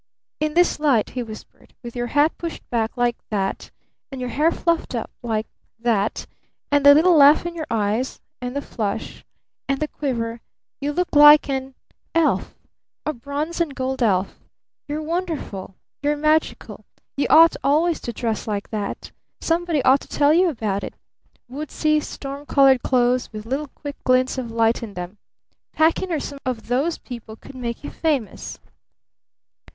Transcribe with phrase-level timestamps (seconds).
[0.39, 3.69] "In this light," he whispered, "with your hat pushed back like that!
[4.11, 5.45] and your hair fluffed up like
[5.77, 6.25] that!
[6.71, 8.19] and the little laugh in your eyes!
[8.41, 9.23] and the flush!
[9.69, 10.41] and the quiver!
[10.79, 11.75] you look like an
[12.15, 12.55] elf!
[13.05, 14.39] A bronze and gold elf!
[14.87, 15.75] You're wonderful!
[16.01, 16.83] You're magical!
[17.15, 19.11] You ought always to dress like that!
[19.39, 20.95] Somebody ought to tell you about it!
[21.47, 25.19] Woodsy, storm colored clothes with little quick glints of light in them!
[25.73, 28.57] Paquin or some of those people could make you famous!"